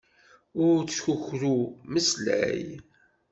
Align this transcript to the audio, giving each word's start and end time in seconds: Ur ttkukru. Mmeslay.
Ur 0.65 0.77
ttkukru. 0.83 1.57
Mmeslay. 1.91 2.63